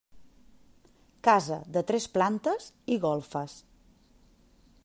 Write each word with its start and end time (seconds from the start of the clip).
Casa 1.27 1.59
de 1.77 1.85
tres 1.91 2.09
plantes 2.17 2.73
i 2.97 3.01
golfes. 3.07 3.63